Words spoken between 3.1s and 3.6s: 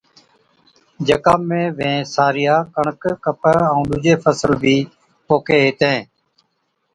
ڪپه